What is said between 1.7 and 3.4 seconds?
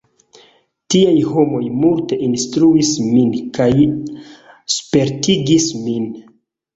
multe instruis min